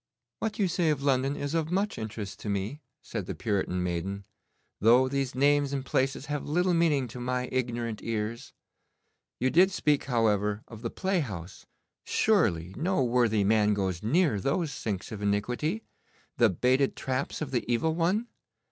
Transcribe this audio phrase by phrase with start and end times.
[0.39, 4.25] 'What you say of London is of much interest to me,' said the Puritan maiden,
[4.79, 8.51] 'though these names and places have little meaning to my ignorant ears.
[9.39, 11.67] You did speak, however, of the playhouse.
[12.03, 15.83] Surely no worthy man goes near those sinks of iniquity,
[16.37, 18.25] the baited traps of the Evil One?